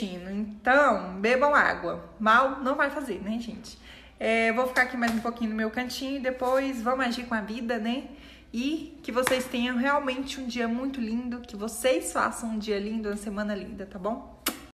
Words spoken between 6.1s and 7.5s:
e depois vamos agir com a